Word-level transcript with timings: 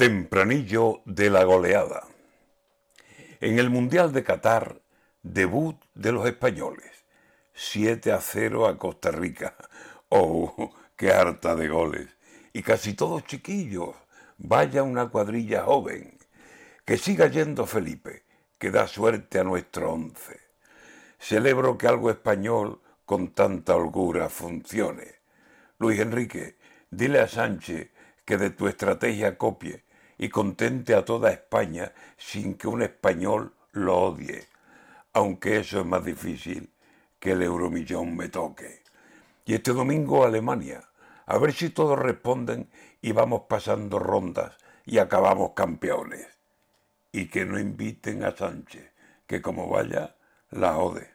Tempranillo 0.00 1.02
de 1.04 1.28
la 1.28 1.44
goleada. 1.44 2.04
En 3.38 3.58
el 3.58 3.68
Mundial 3.68 4.14
de 4.14 4.24
Qatar, 4.24 4.80
debut 5.22 5.76
de 5.92 6.10
los 6.10 6.26
españoles. 6.26 7.04
7 7.52 8.10
a 8.10 8.18
0 8.22 8.66
a 8.66 8.78
Costa 8.78 9.10
Rica. 9.10 9.54
¡Oh, 10.08 10.72
qué 10.96 11.12
harta 11.12 11.54
de 11.54 11.68
goles! 11.68 12.08
Y 12.54 12.62
casi 12.62 12.94
todos 12.94 13.26
chiquillos. 13.26 13.94
Vaya 14.38 14.82
una 14.82 15.10
cuadrilla 15.10 15.64
joven. 15.64 16.16
Que 16.86 16.96
siga 16.96 17.26
yendo 17.26 17.66
Felipe, 17.66 18.24
que 18.56 18.70
da 18.70 18.86
suerte 18.86 19.38
a 19.38 19.44
nuestro 19.44 19.92
once. 19.92 20.40
Celebro 21.18 21.76
que 21.76 21.88
algo 21.88 22.08
español 22.08 22.80
con 23.04 23.34
tanta 23.34 23.76
holgura 23.76 24.30
funcione. 24.30 25.16
Luis 25.78 26.00
Enrique, 26.00 26.56
dile 26.90 27.20
a 27.20 27.28
Sánchez 27.28 27.90
que 28.24 28.38
de 28.38 28.48
tu 28.48 28.66
estrategia 28.66 29.36
copie 29.36 29.84
y 30.22 30.28
contente 30.28 30.94
a 30.94 31.02
toda 31.02 31.30
España 31.30 31.94
sin 32.18 32.52
que 32.58 32.68
un 32.68 32.82
español 32.82 33.54
lo 33.72 33.96
odie, 34.02 34.46
aunque 35.14 35.56
eso 35.56 35.80
es 35.80 35.86
más 35.86 36.04
difícil 36.04 36.70
que 37.18 37.32
el 37.32 37.40
euromillón 37.40 38.14
me 38.14 38.28
toque. 38.28 38.82
Y 39.46 39.54
este 39.54 39.72
domingo 39.72 40.26
Alemania, 40.26 40.82
a 41.24 41.38
ver 41.38 41.54
si 41.54 41.70
todos 41.70 41.98
responden 41.98 42.68
y 43.00 43.12
vamos 43.12 43.44
pasando 43.48 43.98
rondas 43.98 44.58
y 44.84 44.98
acabamos 44.98 45.52
campeones. 45.54 46.26
Y 47.12 47.28
que 47.28 47.46
no 47.46 47.58
inviten 47.58 48.22
a 48.22 48.36
Sánchez, 48.36 48.92
que 49.26 49.40
como 49.40 49.70
vaya, 49.70 50.16
la 50.50 50.76
ode. 50.76 51.14